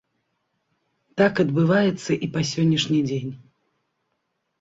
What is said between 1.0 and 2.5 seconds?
Так адбываецца і па